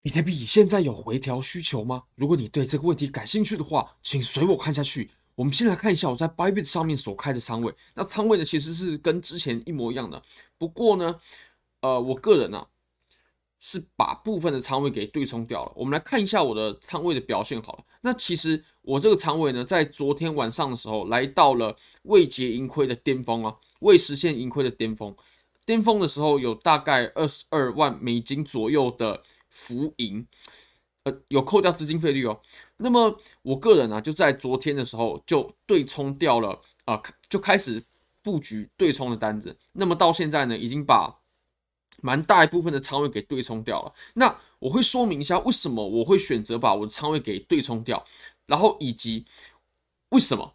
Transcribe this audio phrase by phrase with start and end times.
[0.00, 2.04] 比特币现在有回调需求吗？
[2.14, 5.10] 如果你对这个问题感兴趣的话，请随我看下去。
[5.34, 7.72] 我们先来看一下我在 Bybit 上面所开的仓位。
[7.94, 10.20] 那仓位呢，其实是跟之前一模一样的。
[10.56, 11.14] 不过呢，
[11.80, 12.66] 呃，我个人呢、啊、
[13.60, 15.72] 是把部分的仓位给对冲掉了。
[15.76, 17.84] 我们来看一下我的仓位的表现好了。
[18.00, 25.14] 那其实我这个仓位呢，在昨天晚上的时候来到了未结盈亏的巅峰啊，未实现盈亏的巅峰。
[25.64, 30.26] 巅峰的时候有大概二十二万美金左右的浮盈。
[31.04, 32.38] 呃有扣掉资金费率哦，
[32.78, 36.50] 那么我个人呢、就在昨天的时候就对冲掉了
[36.84, 37.82] 啊、呃，就开始
[38.20, 39.56] 布局对冲的单子。
[39.72, 41.20] 那么到现在呢，已经把
[42.02, 43.94] 蛮大一部分的仓位给对冲掉了。
[44.14, 48.04] 那我会说明一下为什么我会选择把我的仓位给对冲掉，
[48.46, 49.24] 然后以及
[50.10, 50.54] 为什么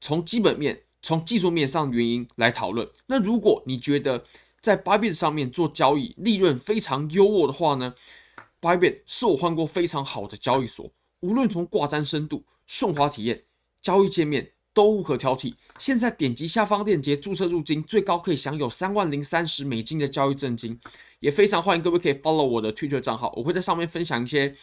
[0.00, 2.88] 从基本面、从技术面上原因来讨论。
[3.06, 4.24] 那如果你觉得
[4.60, 7.94] 在 Bybit 上面做交易利润非常优渥的话呢
[8.64, 13.44] 八倍是我换过非常好的交易所，无论从挂单深度、顺滑体验、
[13.82, 15.54] 交易界面都无可挑剔。
[15.78, 20.80] 现在点击下方链接注册入金，最高可以享有三万零三十美金的交易赠金。
[21.20, 24.56] 也非常欢迎各位可以 follow 我的 Twitter 账号，我会在上面分享一些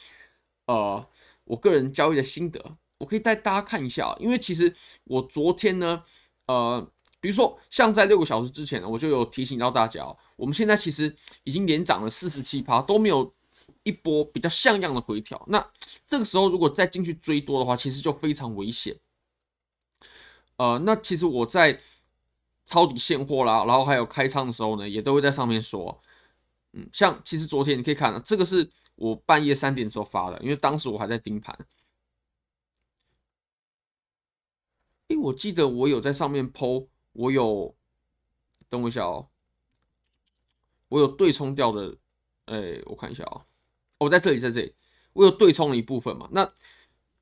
[0.65, 1.05] 呃
[1.43, 2.59] 我个人交易的心得。
[2.97, 6.03] 我可以带大家看一下，因为其实我昨天呢，
[6.47, 6.87] 呃，
[7.19, 10.03] 比如说像在六个小时之前呢，我就有提醒到大家，
[10.37, 13.31] 我们现在其实已经连涨了四十七趴，都没有。
[13.83, 15.71] 一波比较像样的回调，那
[16.05, 18.99] 这个时候如果再进去追多的话，其实就非常危险。
[20.57, 21.79] 呃，那其实我在
[22.65, 25.99] 抄底现货啦，然后还有开仓的时候呢，也都会在上面说，
[26.73, 31.57] 嗯，像其实昨天你可以看到，这个是我半夜三点的时候发的，因为当时我还在盯盘。
[35.07, 37.75] 哎，我记得我有在上面 po，我有，
[38.69, 39.27] 等我一下哦，
[40.89, 41.97] 我有对冲掉的，
[42.45, 43.43] 哎，我看一下啊。
[44.01, 44.73] 我在这里，在这里，
[45.13, 46.27] 我有对冲了一部分嘛。
[46.31, 46.51] 那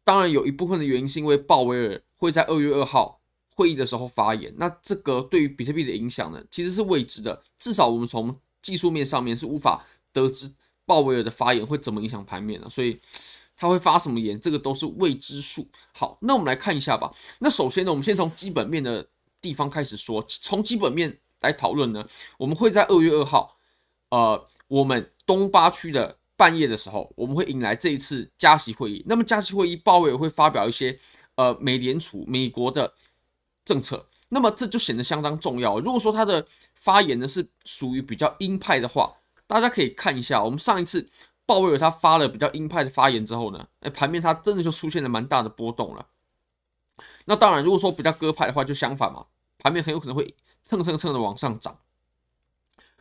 [0.05, 3.19] 当然有一部分的原因是因为鲍威尔会在二月二号
[3.53, 4.53] 会议的时候发言。
[4.57, 7.43] 那这个对于比特币的影响呢，其实是未知的。
[7.57, 10.49] 至少我们从技术面上面是无法得知
[10.85, 12.69] 鲍威尔的发言会怎么影响盘面的。
[12.69, 12.97] 所以
[13.57, 15.67] 他会发什么言，这个都是未知数。
[15.91, 17.13] 好，那我们来看一下吧。
[17.39, 19.05] 那首先呢，我们先从基本面的
[19.41, 20.23] 地方开始说。
[20.25, 23.57] 从基本面来讨论呢，我们会在二月二号，
[24.11, 26.18] 呃，我们东八区的。
[26.39, 29.03] 半夜的时候，我们会迎来这一次加息会议。
[29.05, 30.97] 那么加息会议，鲍威尔会发表一些
[31.35, 32.93] 呃美联储美国的
[33.65, 34.07] 政策。
[34.29, 35.77] 那么这就显得相当重要。
[35.81, 39.13] 如果说他的发言呢是属于比较鹰派的话，
[39.47, 41.05] 大家可以看一下，我们上一次
[41.45, 46.05] 鲍威尔他发了比较鹰派的发言之后呢，哎，盘面它真的就出现了蛮大的波动了。
[47.25, 49.25] 那当然，如果说比较鸽派的话，就相反嘛，
[49.57, 50.33] 盘面很有可能会
[50.63, 51.77] 蹭蹭蹭的往上涨。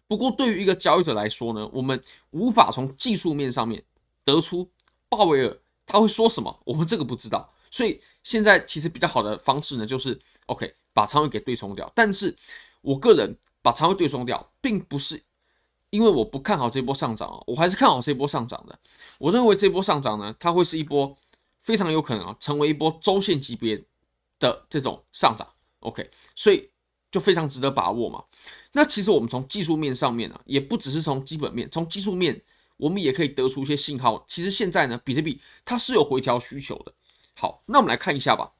[0.08, 3.84] 不过，对于一个交易者来说呢，我们无法从技术面上面
[4.24, 4.66] 得出
[5.06, 7.52] 鲍威尔他会说什么，我们这个不知道。
[7.70, 11.92] 所以现在其实比较好的方式呢，就是 OK 把仓位给对冲掉。
[11.94, 12.34] 但是
[12.80, 15.22] 我个人把仓位对冲掉，并不是
[15.91, 18.78] 因为我不看好这波上涨啊，我还是看好这波上涨的。
[19.18, 21.14] 我认为这波上涨呢，它会是一波
[21.60, 23.84] 非常有可能啊，成为一波周线级别
[24.38, 25.47] 的这种上涨。
[25.80, 26.70] OK，所以。
[27.10, 28.22] 就非常值得把握嘛。
[28.72, 32.41] 那其实我们从技术面上面啊，也不只是从基本面，从技术面
[32.76, 34.24] 我们也可以得出一些信号。
[34.28, 36.92] 其实现在呢，比特币它是有回调需求的。
[37.34, 38.52] 好，那我们来看一下吧。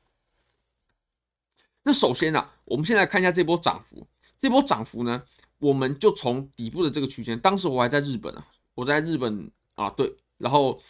[1.83, 4.07] 那首先呢、啊，我们先来看一下这波涨幅。
[4.39, 5.21] 这波涨幅呢，
[5.59, 10.81] 我们就从底部的这个区间，当时我还在日本啊，我在日本啊，对，然后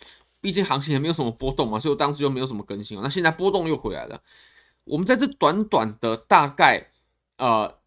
[0.41, 3.01] 毕竟行情也没有什么波动嘛，所以我当时又没有什么更新。
[3.03, 4.23] 那现在波动又回来了。
[4.85, 6.93] 我们在这短短的大概。
[7.39, 7.79] 呃，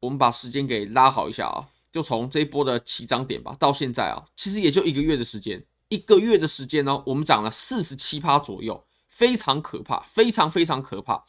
[0.00, 11.24] 我们把时间给拉好一下啊，就从这一波的起涨点吧，到现在啊，其实也就一个月的时间，一个月的时间呢，我们涨了四十七趴左右，非常可怕，非常非常可怕。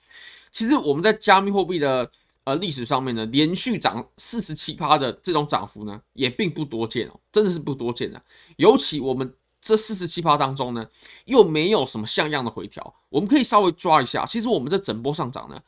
[0.51, 2.09] 其实我们在加密货币的
[2.45, 8.21] 呃历史上面呢，连续涨四十七趴的这种涨幅呢，也并不多见哦，真的是不多见的。
[8.55, 10.87] 尤其我们这四十七趴当中呢，
[11.25, 14.25] 又没有什么像样的回调，我们可以稍微抓一下。
[14.25, 15.61] 其实我们这整波上涨呢。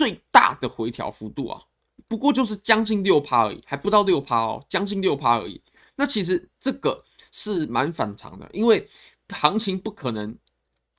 [0.00, 1.62] 最大的回调幅度啊，
[2.08, 5.60] 不过就是将近六趴而已，还不到六趴哦，将近六趴而已。
[5.96, 8.88] 那其实这个是蛮反常的，因为
[9.28, 10.34] 行情不可能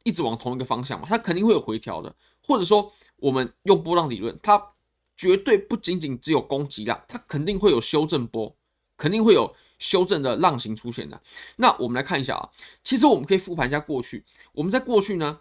[0.04, 2.16] 一直往同一个方向嘛，它肯定会有回调的。
[2.44, 4.74] 或者说，我们用波浪理论，它
[5.18, 8.56] 绝对不仅仅只有攻击浪，它肯定会有修正波，
[8.98, 11.20] 肯定会有修正的浪形出现的。
[11.56, 12.48] 那我们来看一下啊，
[12.84, 15.40] 其实我们可以复盘一下过去，我们在过去呢，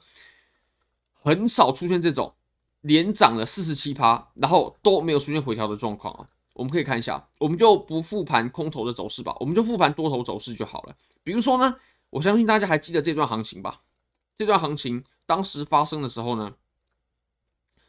[1.12, 2.32] 很少出现这种。
[2.82, 6.28] 连涨了四十七趴，然后都没有出现回调的状况啊。
[6.54, 10.96] 我们可以看一下，我们就不复盘空头的走势吧，我们就复盘多头走势就好了。
[11.22, 11.76] 比如说呢，
[12.10, 13.80] 我相信大家还记得这段行情吧？
[14.36, 16.52] 这段行情当时发生的时候呢，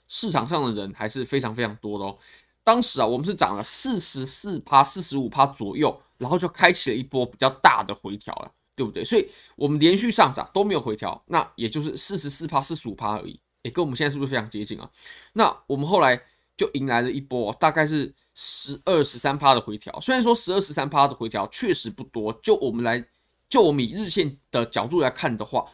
[0.08, 2.18] 市场上的人还是非常非常多的哦。
[2.64, 9.04] 当时啊，我们是涨了四十四趴、四十五趴左右，然后就开启了一波比较大的回调了，对不对？
[9.04, 13.40] 所以我们连续上涨都没有回调，那也就是四十四趴、四十五趴而已。
[13.64, 14.90] 诶，跟我们现在是不是非常接近啊？
[15.34, 16.22] 那我们后来
[16.58, 20.00] 就迎来了一波，大概是十二、十三趴的回调。
[20.02, 23.04] 虽然说十二、十三趴的回调确实不多，就我们来，
[23.50, 25.66] 就我们以日线的角度来看的话，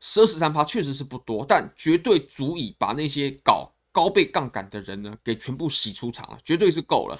[0.00, 7.18] 十二、十三趴确实是不多，但绝对足以把那些搞高倍杠杆的人呢给全部洗出场了，绝对是够了。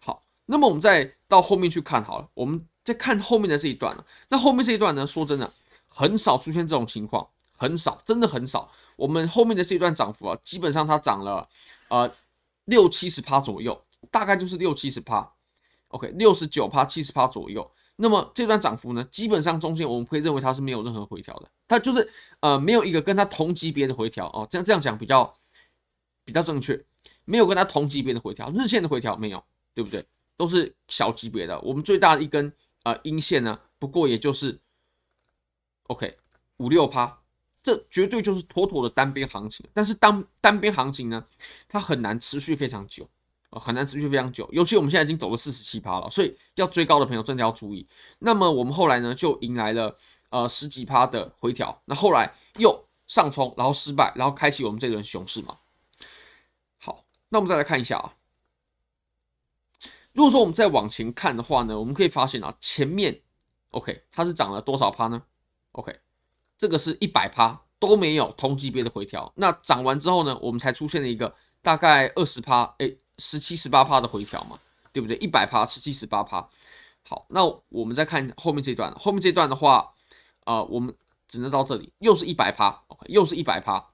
[0.00, 4.04] 好，那么我们再到后面去看好了，我们再看后面的这一段了。
[4.28, 5.50] 那后面这一段呢，说真的，
[5.88, 7.28] 很少出现这种情况，
[7.62, 8.68] 很少，真的很少。
[8.96, 11.48] 我们后面的这一段涨幅啊，基本上它涨了
[11.88, 12.12] 呃
[12.64, 13.80] 六七十趴左右，
[14.10, 15.32] 大概就是六七十趴
[15.88, 17.70] ，OK，六十九趴、七十趴左右。
[17.94, 22.10] 那么这段涨幅呢，基本上中间我们会认为它是没有任何回调的，它就是
[22.40, 25.32] 呃没有一个跟它同级别的回调哦，这样这样讲比较
[26.24, 26.84] 比较正确，
[27.24, 30.04] 没有跟它同级别的回调，日线的回调没有，对不对？
[30.36, 31.60] 都是小级别的。
[31.60, 34.58] 我们最大的一根呃阴线呢，不过也就是
[35.86, 36.18] OK
[36.56, 37.21] 五六趴。
[37.62, 41.24] 这绝对就是妥妥的单边行情，但是当单边行情呢，
[41.68, 43.08] 它很难持续非常久
[43.50, 44.48] 啊，很难持续非常久。
[44.50, 47.86] 尤其我们现在已经走了四十七趴了，所以要追高的朋友真的要注意。
[48.18, 49.96] 那么我们后来呢，就迎来了
[50.30, 55.58] 呃十几趴的回调，那后来又上冲，然后失败，然后开启我们这轮熊市嘛。
[56.78, 58.16] 好，那我们再来看一下啊，
[60.12, 63.20] 如果说我们再往前看的话呢，我们可以发现啊，前面
[63.70, 65.22] OK 它是涨了多少趴呢
[65.72, 66.00] ？OK。
[66.62, 72.88] 这个是一百趴都没有同级别的回调，那涨完之后呢，我们才出现了一个大概二十趴，哎，
[73.18, 74.56] 十七十八趴的回调嘛，
[74.92, 75.16] 对不对？
[75.16, 76.48] 一百趴，十七十八趴。
[77.02, 79.92] 好，那我们再看后面这段，后面这段的话，
[80.44, 80.94] 啊、呃，我们
[81.26, 83.84] 只能到这里，又是一百趴，OK，又是一百趴，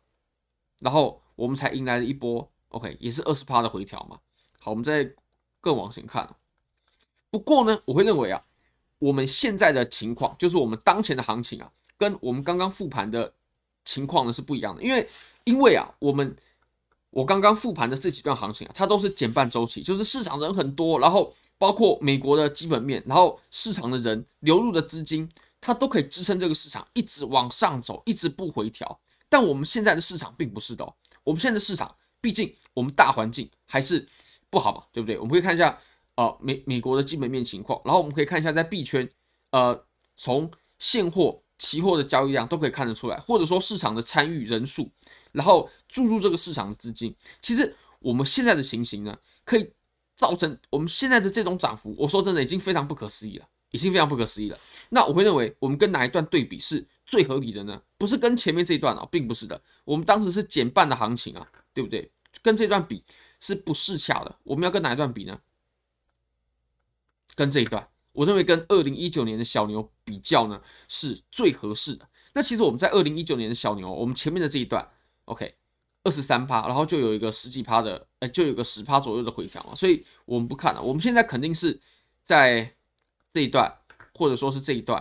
[0.80, 4.18] 然后我们才迎来了一波，OK，也是二十趴的回调嘛。
[4.60, 5.10] 好，我们再
[5.62, 6.36] 更往前看。
[7.30, 8.44] 不过呢，我会认为啊，
[8.98, 11.72] 我们现在的情况就是我们当前的行情啊。
[11.98, 13.34] 跟我们刚刚复盘的
[13.84, 15.08] 情况呢是不一样的，因为
[15.44, 16.34] 因为啊，我们
[17.10, 25.28] 我刚刚复盘的这几段行情啊，它都是减半周期，就是市场人很多，然后包括美国的基本面，然后市场的人流入的资金，
[25.60, 29.00] 它都可以支撑这个市场一直往上走，一直不回调。
[29.28, 30.94] 但我们现在的市场并不是的哦，
[31.24, 34.06] 我们现在的市场毕竟我们大环境还是
[34.50, 35.18] 不好嘛，对不对？
[35.18, 35.78] 我们可以看一下
[36.14, 39.08] 呃美美国的基本面情况，然后我们可以看一下在币圈，
[39.50, 39.84] 呃，
[40.16, 41.42] 从现货。
[41.58, 44.90] 期货的交易量都可以看得出来，或者说市场的参与人数，
[45.32, 49.72] 然后注入这个市场的资金，其实我们现在的情形呢，可以
[50.14, 51.94] 造成我们现在的这种涨幅。
[51.98, 54.58] 我说真的，已经非常不可思议了，已经非常不可思议了。
[54.90, 57.82] 那我会认为，我们跟哪一段对比是最合理的呢？
[57.96, 59.60] 不是跟前面这一段啊，并不是的。
[59.84, 62.10] 我们当时是减半的行情啊，对不对？
[62.42, 63.02] 跟这段比
[63.40, 64.36] 是不适恰的。
[64.44, 65.40] 我们要跟哪一段比呢？
[67.34, 67.88] 跟这一段。
[68.12, 72.08] 我认为跟二零一九年的小牛比较呢，是最合适的。
[72.34, 74.88] 那其实我们在二零一九年的小牛，我们前面的这一段
[75.24, 75.54] ，OK，
[76.04, 79.74] 二十三趴，然后就有一个十几趴的，哎，就有个十趴左右的回调嘛。
[79.74, 81.80] 所以我们不看了，我们现在肯定是
[82.22, 82.74] 在
[83.32, 83.72] 这一段，
[84.14, 85.00] 或者说是这一段，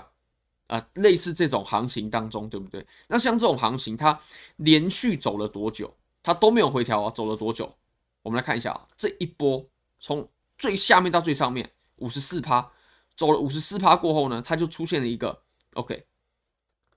[0.67, 2.85] 啊、呃，类似这种行情当中，对不对？
[3.07, 4.19] 那像这种行情，它
[4.55, 5.93] 连续走了多久？
[6.23, 7.75] 它都没有回调啊，走了多久？
[8.23, 9.65] 我们来看一下啊，这一波
[9.99, 12.71] 从最下面到最上面，五十四趴。
[13.17, 15.41] 走了五十四趴过后呢，它就出现了一个
[15.73, 16.05] OK，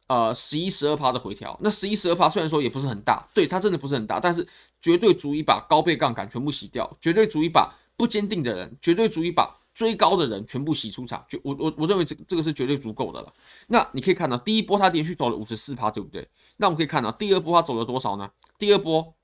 [0.06, 1.58] 呃，十一十二趴的回调。
[1.62, 4.46] 那十一十二趴虽然说也不是很大，对，它真的不是很大，但是
[4.80, 11.24] 绝对足以把高倍杠杆全部洗掉，绝对足以把不坚定的人，绝对足以把追高的人全部洗出场。
[11.28, 13.32] 就我我我认为这这个是绝对足够的了。
[13.68, 16.28] 那你可以看到第一波它连续走了五十四趴，对不对？
[16.58, 18.30] 那我们可以看到第二波它走了多少呢？
[18.58, 19.14] 第二波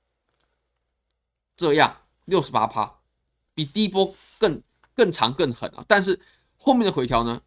[1.57, 3.01] 这样六十八趴，
[3.55, 4.63] 比第一波更
[4.95, 5.85] 更长更狠啊！
[5.87, 6.19] 但是
[6.67, 7.41] 后面的回调呢？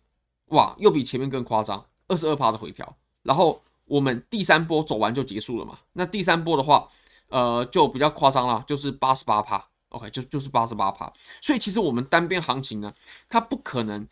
[0.46, 2.96] 哇，又比前面更夸张，二十二趴的回调。
[3.24, 5.78] 然后我们第三波走完就结束了嘛？
[5.92, 6.88] 那第三波的话，
[7.28, 9.68] 呃，就比较夸张了，就是八十八趴。
[9.90, 11.12] OK，就就是八十八趴。
[11.42, 12.94] 所以其实我们单边行情呢，
[13.28, 14.08] 它不可能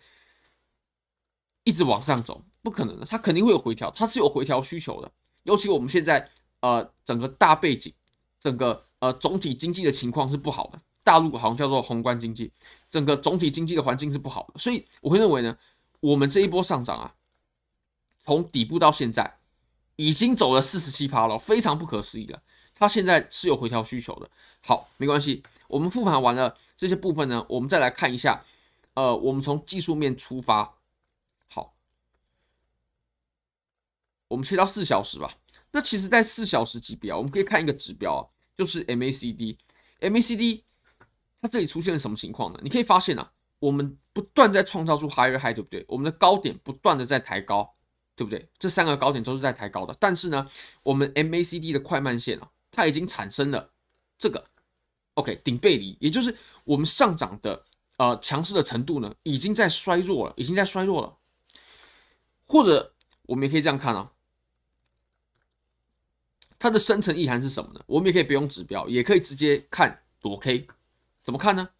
[1.64, 5.10] 一直往上走，不可能的，它肯定会有回调，它是有回调需求的。
[5.44, 7.94] 尤其我们现在呃整个大背景，
[8.42, 10.82] 整个呃总体经济的情况是不好的。
[11.08, 12.52] 大陆好像叫做宏观经济，
[12.90, 15.58] 整个总体经济的环境是不好的，所以我会认为呢，
[16.02, 17.16] 我们这一波上涨啊，
[18.20, 19.38] 从底部到现在
[19.96, 22.44] 已经走了四十七趴了，非常不可思议了。
[22.76, 24.30] 它现在是有回调需求的。
[24.60, 28.44] 好，没关系，我们复盘完了这些部分呢，我们再来看一下。
[28.96, 30.76] 呃，我们从技术面出发，
[31.48, 31.74] 好，
[34.28, 35.38] 我们切到四小时吧。
[35.72, 38.22] 那其实，在四小时级别啊，我们可以看一个指标啊，
[38.58, 39.58] 就是 MACD。
[40.02, 40.64] MACD
[41.42, 42.60] 它这里出现了什么情况呢？
[42.64, 45.86] 你可以发现啊，我们不断在创造出 higher high，对不对？
[45.88, 47.74] 我们的高点不断的在抬高，
[48.16, 48.50] 对不对？
[48.58, 49.96] 这三个高点都是在抬高的。
[50.00, 50.50] 但是呢，
[50.84, 53.70] 我们 MACD 的快慢线啊，它已经产生了
[54.18, 54.46] 这个
[55.16, 57.64] OK 顶背离，也就是我们上涨的。
[57.98, 61.18] 呃，强势的程度呢，已经在衰弱了，已经在衰弱了。
[62.46, 64.12] 或者我们也可以这样看啊，
[66.60, 67.82] 它的深层意涵是什么呢？
[67.88, 70.68] 我们也可以不用指标，也可以直接看躲 K，
[71.28, 71.72] 怎么看呢？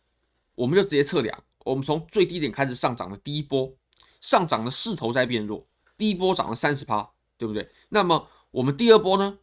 [0.56, 3.74] 我们就直接测量，我们从最低点开始上涨的第一波，
[4.20, 5.66] 上涨的势头在变弱，
[5.98, 7.72] 第一波涨了三十趴，对不对？
[7.88, 9.40] 那么我们第二波呢，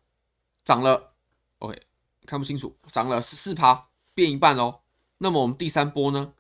[0.63, 1.15] 涨了
[1.61, 1.81] ，OK，
[2.27, 4.81] 看不清楚，涨了十四趴，变一半哦。
[5.17, 6.35] 那么我们第三波呢？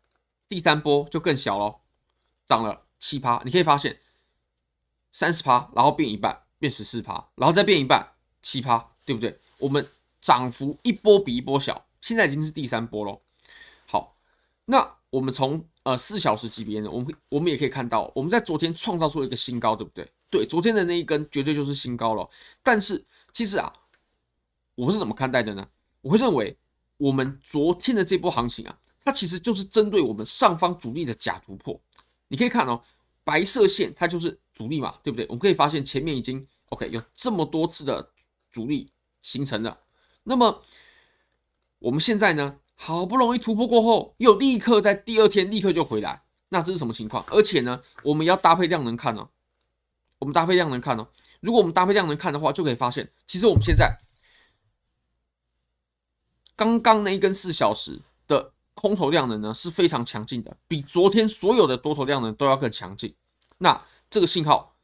[0.46, 1.80] 第三波就更小了，
[2.46, 3.98] 涨了七趴，你可以发现
[5.10, 9.40] 三十趴，然后变一半，变十四趴，然后再变一半，七趴，对不对？
[9.56, 9.88] 我们
[10.20, 13.18] 涨幅一波比一波小，现在已经是第三波了。
[14.66, 20.10] 那我们从呃四小时级别呢，我们我们也可以看到，我们在昨天创造出了一个新高，对不对？
[20.30, 22.28] 对，昨天的那一根绝对就是新高了。
[22.62, 23.72] 但是其实啊，
[24.74, 25.68] 我是怎么看待的呢？
[26.00, 26.56] 我会认为
[26.96, 28.78] 我们昨天的这波行情啊。
[29.06, 31.78] 它其实就是针对我们上方阻力的假突破，
[32.28, 32.82] 你可以看哦，
[33.22, 35.26] 白色线它就是阻力嘛，对不对？
[35.26, 38.10] 我们可以发现前面已经 OK 有这么多次的
[38.50, 38.88] 阻力
[39.20, 39.78] 形成了，
[40.22, 40.62] 那么
[41.80, 47.24] 我们现在呢，好不容易突破过后，又立刻在第二天立刻就回来，那这是什么情况？
[47.28, 49.28] 而且呢，我们要搭配量能看哦，
[50.18, 51.08] 我们搭配量能看哦，
[51.40, 53.98] 如果我们搭配量能看的话，就可以发现，其实我们现在
[56.56, 58.52] 刚刚那一根四小时的。
[58.76, 63.14] 空头量能呢是非常强劲的，比昨天所有的多头量能都要更强劲。
[63.58, 64.74] 那这个信号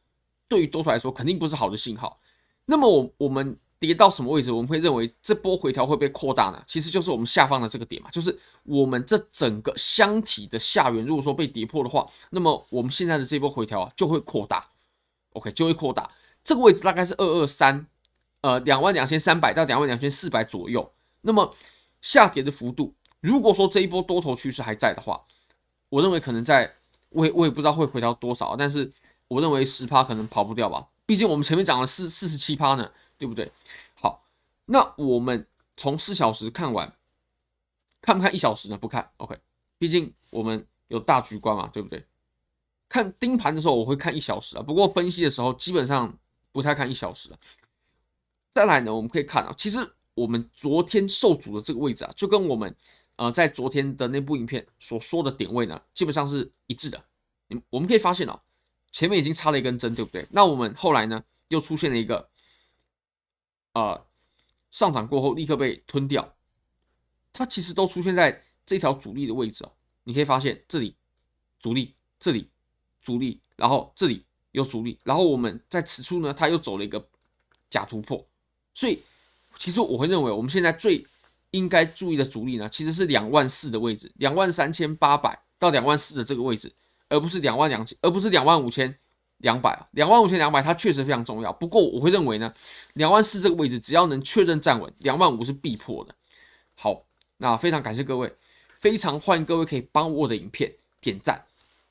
[0.46, 2.20] 对于多头来说肯定不是好的信号。
[2.66, 6.62] 那么我我们跌到什么位置，我们会认为这波回调会被扩大呢？
[6.66, 14.68] 其实就是我们下方的这个点嘛，就是我们这整个箱体的下缘，如果说被跌破的话，那么我们现在的这波回调啊就会扩大。
[15.32, 16.10] OK，就会扩大。
[16.44, 17.86] 这个位置大概是二二三，
[18.42, 20.92] 呃，两万两千三百到两万两千四百左右。
[21.22, 21.54] 那么
[22.02, 22.94] 下跌的幅度。
[23.20, 25.22] 如果说这一波多头趋势还在的话，
[25.88, 26.74] 我认为可能在，
[27.10, 28.90] 我也我也不知道会回调多少，但是
[29.28, 33.52] 我认为十趴可能跑不掉吧，毕竟我们前面涨了四四十七趴呢，对不对？
[33.94, 34.24] 好，
[34.64, 35.46] 那我们
[35.76, 36.92] 从四小时看完，
[38.00, 38.76] 看不看一小时呢？
[38.76, 39.38] 不看，OK，
[39.78, 42.04] 毕竟我们有大局观嘛，对不对？
[42.88, 46.18] 看盯盘的时候我会看一小时啊，不过分析的时候基本上
[46.50, 47.38] 不太看一小时了。
[48.50, 49.78] 再来呢，我们可以看啊，其实
[50.14, 52.74] 我们昨天受阻的这个位置啊，就跟我们。
[53.16, 57.04] 呃，在昨天的那部影片所说的点位呢，基本上是一致的。
[57.48, 58.40] 你我们可以发现哦，
[58.92, 60.26] 前面已经插了一根针，对不对？
[60.30, 62.30] 那我们后来呢，又出现了一个，
[63.72, 64.06] 呃，
[64.70, 66.34] 上涨过后立刻被吞掉。
[67.32, 69.72] 它其实都出现在这条阻力的位置哦。
[70.04, 70.96] 你可以发现这里
[71.58, 72.48] 阻力，这里
[73.00, 77.08] 阻力，然后这里有阻力，然后我们在此处呢，它又走了一个
[77.68, 78.26] 假突破。
[78.74, 79.02] 所以，
[79.58, 81.06] 其实我会认为我们现在最
[81.52, 86.72] 应该注意的阻力呢，其实是两万四的位置，两万三千八百到两万四的这个位置，
[87.08, 88.98] 而不是两万两千，而不是两万五千
[89.40, 91.52] 两百啊，两万五千两百它确实非常重要。
[91.52, 92.52] 不过我会认为呢，
[92.94, 96.14] 两万四这个位置只要能确认站稳，两万五是必破的。
[96.76, 96.98] 好，
[97.36, 98.32] 那非常感谢各位，
[98.78, 101.44] 非常欢迎各位可以帮我的影片点赞、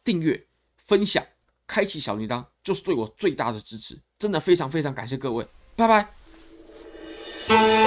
[0.03, 0.45] 订阅、
[0.77, 1.23] 分享、
[1.67, 3.97] 开启小铃铛，就是对我最大的支持。
[4.17, 7.78] 真的非常非常感谢各位，拜拜。